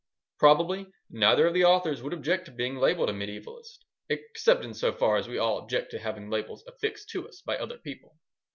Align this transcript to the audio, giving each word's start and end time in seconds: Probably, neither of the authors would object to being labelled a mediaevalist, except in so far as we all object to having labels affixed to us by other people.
Probably, 0.39 0.87
neither 1.11 1.45
of 1.45 1.53
the 1.53 1.65
authors 1.65 2.01
would 2.01 2.11
object 2.11 2.45
to 2.45 2.51
being 2.51 2.75
labelled 2.77 3.11
a 3.11 3.13
mediaevalist, 3.13 3.85
except 4.09 4.65
in 4.65 4.73
so 4.73 4.91
far 4.91 5.17
as 5.17 5.27
we 5.27 5.37
all 5.37 5.59
object 5.59 5.91
to 5.91 5.99
having 5.99 6.27
labels 6.27 6.63
affixed 6.65 7.09
to 7.09 7.27
us 7.27 7.43
by 7.45 7.55
other 7.55 7.77
people. 7.77 8.17